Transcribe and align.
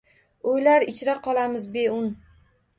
Oʻylar 0.51 0.85
ichra 0.93 1.15
qolamiz 1.29 1.71
beun. 1.79 2.13